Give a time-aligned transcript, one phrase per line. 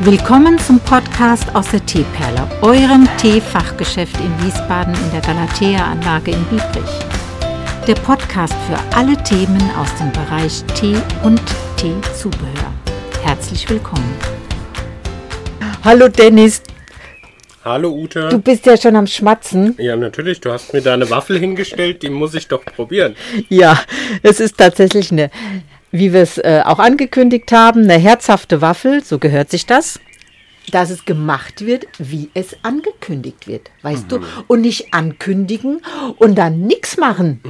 [0.00, 6.90] Willkommen zum Podcast aus der Teeperle, eurem Teefachgeschäft in Wiesbaden in der Galatea-Anlage in Biebrich.
[7.86, 11.40] Der Podcast für alle Themen aus dem Bereich Tee und
[11.76, 12.72] Teezubehör.
[13.22, 14.14] Herzlich willkommen.
[15.84, 16.62] Hallo Dennis,
[17.64, 18.28] Hallo Ute.
[18.28, 19.74] du bist ja schon am Schmatzen.
[19.78, 23.16] ja, natürlich, du hast mir da eine Waffel hingestellt, die muss ich doch probieren.
[23.48, 23.78] Ja,
[24.22, 25.30] es ist tatsächlich eine,
[25.90, 30.00] wie wir es äh, auch angekündigt haben, eine herzhafte Waffel, so gehört sich das.
[30.70, 34.20] Dass es gemacht wird, wie es angekündigt wird, weißt du?
[34.48, 35.80] Und nicht ankündigen
[36.18, 37.40] und dann nichts machen.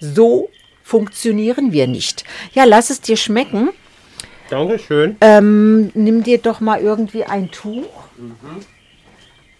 [0.00, 0.48] So
[0.82, 2.24] funktionieren wir nicht.
[2.54, 3.68] Ja, lass es dir schmecken.
[4.48, 5.16] Dankeschön.
[5.20, 7.86] Ähm, nimm dir doch mal irgendwie ein Tuch.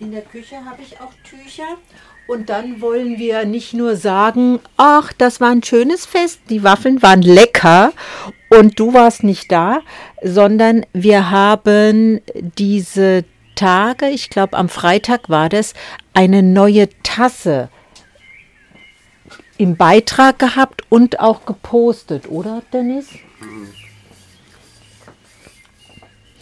[0.00, 1.76] In der Küche habe ich auch Tücher.
[2.26, 7.02] Und dann wollen wir nicht nur sagen, ach, das war ein schönes Fest, die Waffeln
[7.02, 7.92] waren lecker
[8.48, 9.80] und du warst nicht da,
[10.22, 12.20] sondern wir haben
[12.56, 13.24] diese
[13.56, 15.74] Tage, ich glaube am Freitag war das,
[16.14, 17.68] eine neue Tasse
[19.58, 23.08] im Beitrag gehabt und auch gepostet, oder Dennis?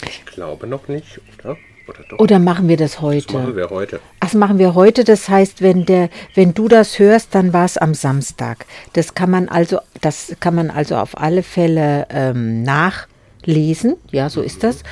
[0.06, 1.56] Ich glaube noch nicht, oder?
[1.88, 2.20] Oder?
[2.20, 3.26] Oder machen wir das heute?
[3.26, 4.00] das machen wir heute.
[4.20, 5.04] Das machen wir heute.
[5.04, 8.66] Das heißt, wenn der, wenn du das hörst, dann war es am Samstag.
[8.92, 13.96] Das kann man also, das kann man also auf alle Fälle ähm, nachlesen.
[14.10, 14.82] Ja, so ist das.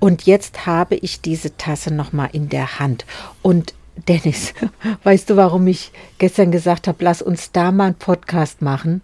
[0.00, 3.04] Und jetzt habe ich diese Tasse noch mal in der Hand.
[3.42, 3.74] Und
[4.06, 4.54] Dennis,
[5.02, 9.02] weißt du, warum ich gestern gesagt habe, lass uns da mal einen Podcast machen?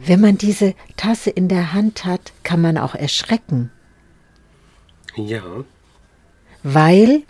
[0.00, 3.70] Wenn man diese Tasse in der Hand hat, kann man auch erschrecken.
[5.14, 5.42] Ja,
[6.62, 7.22] Weil,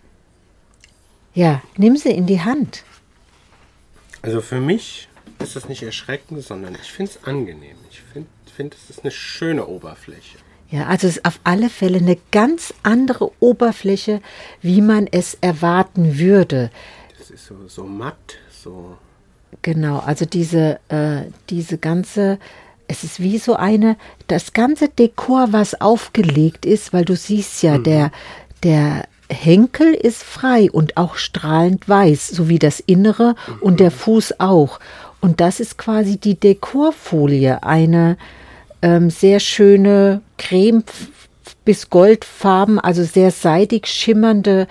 [1.34, 2.84] ja, nimm sie in die Hand.
[4.22, 5.08] also für mich
[5.40, 7.76] ist das nicht erschreckend, sondern ich finde es angenehm.
[7.90, 10.38] Ich finde, find, es ist eine schöne Oberfläche.
[10.70, 14.20] Ja, also es ist auf alle Fälle eine ganz andere Oberfläche,
[14.60, 16.70] wie man es erwarten würde.
[17.18, 18.98] Das ist so, so matt, so.
[19.62, 22.38] Genau, also diese, äh, diese ganze,
[22.86, 27.78] es ist wie so eine, das ganze Dekor, was aufgelegt ist, weil du siehst ja,
[27.78, 28.12] der,
[28.62, 34.80] der Henkel ist frei und auch strahlend weiß, sowie das Innere und der Fuß auch.
[35.20, 38.16] Und das ist quasi die Dekorfolie, eine
[38.82, 40.84] ähm, sehr schöne Creme
[41.64, 44.66] bis Goldfarben, also sehr seidig schimmernde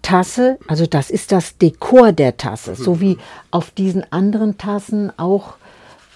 [0.00, 0.58] Tasse.
[0.66, 3.18] Also das ist das Dekor der Tasse, so wie
[3.50, 5.54] auf diesen anderen Tassen auch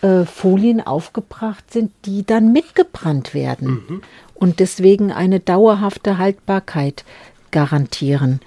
[0.03, 4.03] äh, Folien aufgebracht sind, die dann mitgebrannt werden
[4.35, 7.05] und deswegen eine dauerhafte Haltbarkeit
[7.51, 8.41] garantieren.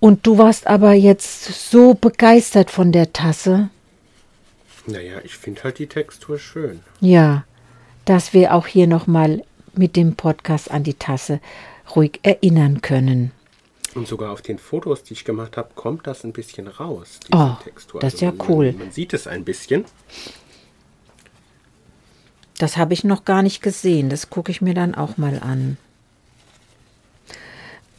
[0.00, 3.68] Und du warst aber jetzt so begeistert von der Tasse,
[4.86, 6.80] Naja, ich finde halt die Textur schön.
[7.00, 7.44] ja,
[8.04, 9.42] dass wir auch hier nochmal
[9.74, 11.40] mit dem Podcast an die Tasse
[11.94, 13.32] ruhig erinnern können.
[13.94, 17.38] Und sogar auf den Fotos, die ich gemacht habe, kommt das ein bisschen raus, diese
[17.42, 18.00] Oh, Textur.
[18.00, 18.72] das ist ja man, cool.
[18.72, 19.84] Man sieht es ein bisschen.
[22.58, 24.10] Das habe ich noch gar nicht gesehen.
[24.10, 25.76] Das gucke ich mir dann auch mal an.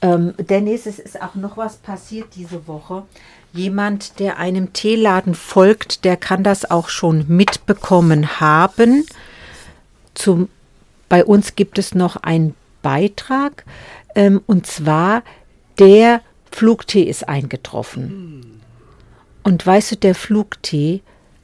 [0.01, 3.03] Ähm, Dennis, es ist auch noch was passiert diese Woche.
[3.51, 9.05] Jemand, der einem Teeladen folgt, der kann das auch schon mitbekommen haben.
[10.13, 10.49] Zum,
[11.09, 13.65] bei uns gibt es noch einen Beitrag.
[14.15, 15.23] Ähm, und zwar,
[15.79, 16.21] der
[16.51, 18.61] Flugtee ist eingetroffen.
[19.43, 21.01] Und weißt du, der Flugtee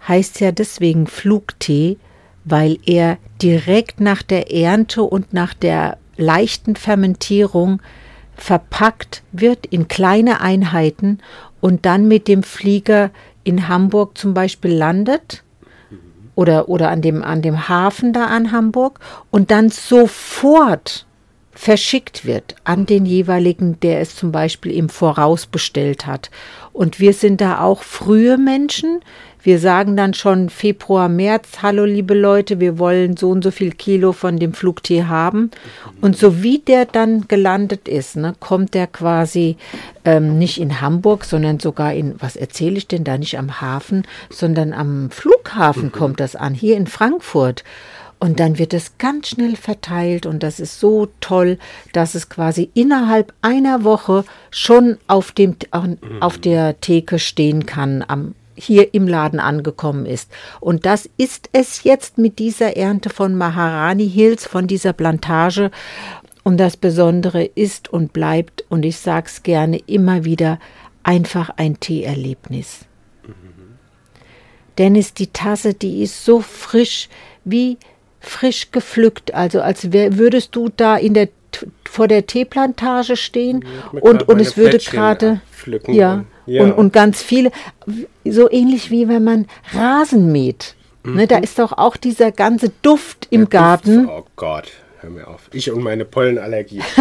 [0.07, 1.97] heißt ja deswegen Flugtee,
[2.43, 7.81] weil er direkt nach der Ernte und nach der leichten Fermentierung
[8.35, 11.19] verpackt wird in kleine Einheiten
[11.62, 13.12] und dann mit dem Flieger
[13.44, 15.44] in Hamburg zum Beispiel landet
[16.35, 19.00] oder, oder an, dem, an dem Hafen da an Hamburg
[19.31, 21.06] und dann sofort
[21.55, 26.29] verschickt wird an den jeweiligen, der es zum Beispiel im Voraus bestellt hat.
[26.73, 28.99] Und wir sind da auch frühe Menschen.
[29.41, 33.72] Wir sagen dann schon Februar, März, hallo liebe Leute, wir wollen so und so viel
[33.72, 35.52] Kilo von dem Flugtee haben.
[36.02, 39.55] Und so wie der dann gelandet ist, ne, kommt der quasi
[40.03, 44.05] ähm, nicht in Hamburg, sondern sogar in, was erzähle ich denn da, nicht am Hafen,
[44.29, 47.63] sondern am Flughafen kommt das an, hier in Frankfurt.
[48.25, 51.59] Und dann wird es ganz schnell verteilt und das ist so toll,
[51.93, 55.55] dass es quasi innerhalb einer Woche schon auf, dem,
[56.22, 60.31] auf der Theke stehen kann, am, hier im Laden angekommen ist.
[60.59, 65.69] Und das ist es jetzt mit dieser Ernte von Maharani Hills, von dieser Plantage.
[66.41, 70.57] Und das Besondere ist und bleibt, und ich sage es gerne immer wieder,
[71.03, 72.85] einfach ein Teeerlebnis.
[74.79, 77.07] Dennis, die Tasse, die ist so frisch
[77.43, 77.77] wie
[78.25, 79.33] frisch gepflückt.
[79.33, 81.29] Also als wär, würdest du da in der
[81.89, 83.63] vor der Teeplantage stehen
[84.01, 85.39] und, und es würde gerade
[85.87, 86.61] ja, und- ja.
[86.63, 87.51] Und, und ganz viele,
[88.25, 90.75] so ähnlich wie wenn man Rasen mäht.
[91.03, 94.07] Ne, da ist doch auch dieser ganze Duft im Garten.
[94.09, 95.49] Oh Gott, hör mir auf.
[95.53, 96.81] Ich und meine Pollenallergie.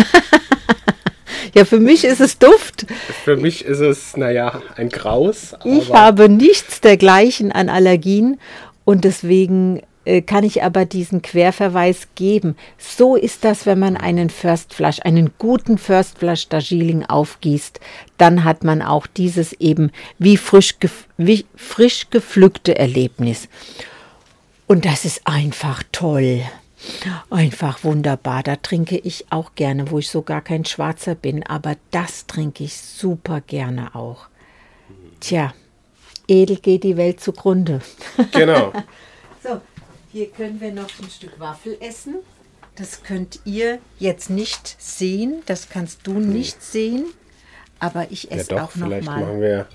[1.55, 2.85] Ja, für mich ist es Duft.
[3.25, 5.55] Für mich ist es, naja, ein Graus.
[5.65, 8.41] Ich habe nichts dergleichen an Allergien
[8.85, 12.57] und deswegen äh, kann ich aber diesen Querverweis geben.
[12.79, 17.81] So ist das, wenn man einen First Flush, einen guten First Flush Darjeeling aufgießt,
[18.19, 23.49] dann hat man auch dieses eben wie frisch, gef wie frisch gepflückte Erlebnis.
[24.67, 26.43] Und das ist einfach toll.
[27.31, 28.43] Einfach wunderbar.
[28.43, 32.65] Da trinke ich auch gerne, wo ich so gar kein Schwarzer bin, aber das trinke
[32.65, 34.27] ich super gerne auch.
[35.21, 35.55] Tja,
[36.29, 37.81] edel geht die Welt zugrunde.
[38.33, 38.73] Genau.
[40.15, 42.19] Hier können wir noch ein Stück Waffel essen.
[42.77, 47.07] Das könnt ihr jetzt nicht sehen, das kannst du nicht sehen,
[47.81, 49.19] aber ich Ja esse doch, auch noch vielleicht mal.
[49.19, 49.67] machen wir,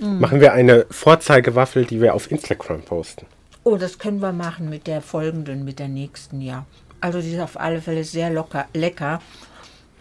[0.00, 3.24] machen wir eine Vorzeigewaffel, die wir auf Instagram posten.
[3.62, 6.66] Oh, das können wir machen mit der folgenden, mit der nächsten, ja.
[7.00, 9.22] Also die ist auf alle Fälle sehr locker, lecker.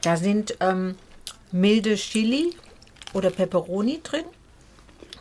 [0.02, 0.96] Da sind ähm,
[1.52, 2.56] milde Chili
[3.14, 4.25] oder Peperoni drin,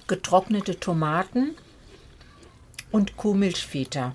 [0.06, 1.56] getrocknete Tomaten
[2.90, 4.14] und Kuhmilchfeta.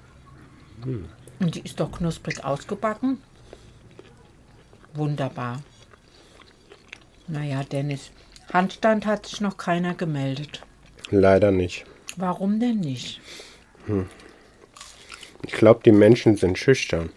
[1.40, 3.22] Und die ist doch knusprig ausgebacken.
[4.94, 5.62] Wunderbar.
[7.28, 8.12] Naja, Dennis,
[8.54, 10.62] Handstand hat sich noch keiner gemeldet.
[11.10, 11.86] Leider nicht.
[12.18, 13.20] Warum denn nicht?
[15.46, 17.10] Ich glaube, die Menschen sind schüchtern.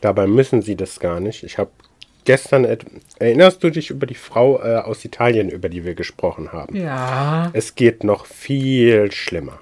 [0.00, 1.44] Dabei müssen sie das gar nicht.
[1.44, 1.70] Ich habe
[2.24, 2.66] gestern,
[3.18, 6.76] erinnerst du dich über die Frau äh, aus Italien, über die wir gesprochen haben?
[6.76, 7.50] Ja.
[7.52, 9.60] Es geht noch viel schlimmer.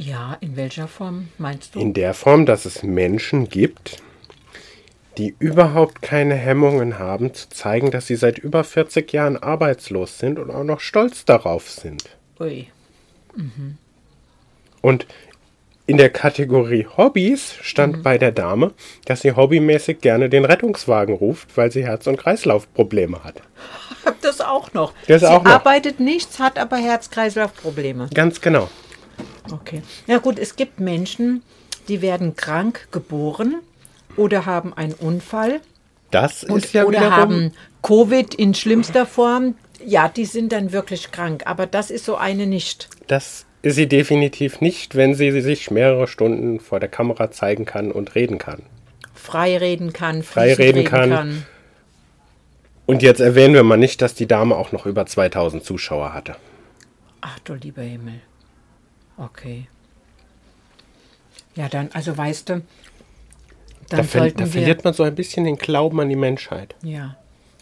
[0.00, 1.80] Ja, in welcher Form meinst du?
[1.80, 3.96] In der Form, dass es Menschen gibt,
[5.16, 10.38] die überhaupt keine Hemmungen haben, zu zeigen, dass sie seit über 40 Jahren arbeitslos sind
[10.38, 12.04] und auch noch stolz darauf sind.
[12.38, 12.68] Ui.
[14.82, 15.06] Und
[15.86, 18.02] in der Kategorie Hobbys stand Mhm.
[18.04, 18.72] bei der Dame,
[19.06, 23.42] dass sie hobbymäßig gerne den Rettungswagen ruft, weil sie Herz- und Kreislaufprobleme hat.
[24.22, 24.92] Das auch noch.
[25.06, 25.50] Das Sie auch noch.
[25.50, 28.08] arbeitet nichts, hat aber Herz-Kreislauf-Probleme.
[28.14, 28.68] Ganz genau.
[29.52, 29.82] Okay.
[30.06, 31.42] Ja gut, es gibt Menschen,
[31.88, 33.56] die werden krank geboren
[34.16, 35.60] oder haben einen Unfall
[36.10, 37.52] Das und, ist ja oder wiederum haben
[37.82, 39.54] Covid in schlimmster Form.
[39.84, 42.88] Ja, die sind dann wirklich krank, aber das ist so eine nicht.
[43.06, 47.92] Das ist sie definitiv nicht, wenn sie sich mehrere Stunden vor der Kamera zeigen kann
[47.92, 48.62] und reden kann.
[49.14, 51.46] Frei reden kann, Frei fließend reden kann.
[52.86, 56.36] Und jetzt erwähnen wir mal nicht, dass die Dame auch noch über 2000 Zuschauer hatte.
[57.20, 58.20] Ach du lieber Himmel.
[59.18, 59.66] Okay.
[61.54, 62.52] Ja, dann, also weißt du,
[63.88, 66.74] dann Da, ver da verliert man so ein bisschen den Glauben an die Menschheit.
[66.82, 67.16] Ja.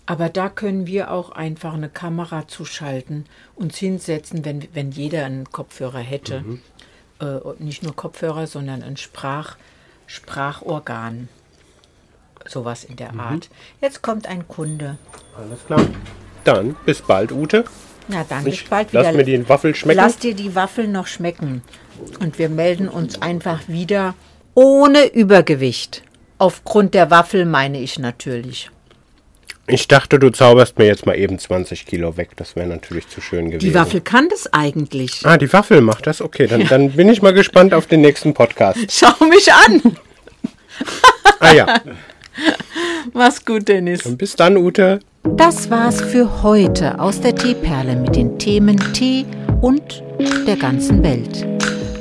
[0.08, 3.24] Aber da können wir auch einfach eine Kamera zuschalten,
[3.56, 6.42] uns hinsetzen, wenn, wenn jeder einen Kopfhörer hätte.
[6.42, 6.60] Mhm.
[7.20, 9.56] Äh, nicht nur Kopfhörer, sondern ein Sprach,
[10.06, 11.28] Sprachorgan.
[12.46, 12.96] Sowas in Mhm.
[12.98, 13.48] der Art.
[13.80, 14.98] Jetzt kommt ein Kunde.
[15.36, 15.84] Alles klar.
[16.44, 17.64] Dann bis bald, Ute.
[18.08, 19.16] Na dann, bis Ich bald lass wieder.
[19.16, 19.96] mir die Waffel schmecken.
[19.98, 21.62] Lass dir die Waffeln noch schmecken.
[22.20, 24.14] Und wir melden uns einfach wieder
[24.54, 26.02] ohne Übergewicht.
[26.38, 28.70] Aufgrund der Waffel meine ich natürlich.
[29.68, 32.30] Ich dachte, du zauberst mir jetzt mal eben 20 Kilo weg.
[32.36, 33.68] Das wäre natürlich zu schön gewesen.
[33.68, 35.22] Die Waffel kann das eigentlich.
[35.24, 36.22] Ah, die Waffel macht das?
[36.22, 38.78] Okay, dann, dann bin ich mal gespannt auf den nächsten Podcast.
[38.90, 39.96] Schau mich an.
[41.40, 41.80] Ah ja.
[43.12, 44.06] Mach's gut, Dennis.
[44.06, 45.00] Und bis dann, Ute.
[45.34, 49.26] Das war's für heute aus der Teeperle mit den Themen Tee
[49.60, 50.02] und
[50.46, 51.46] der ganzen Welt.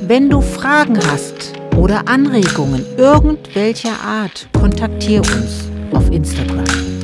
[0.02, 6.95] Wenn du Fragen hast oder Anregungen irgendwelcher Art, kontaktiere uns auf Instagram.